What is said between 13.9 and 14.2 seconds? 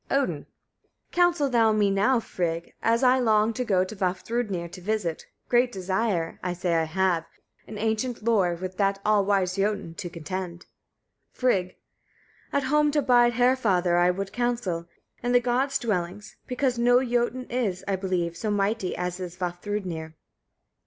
I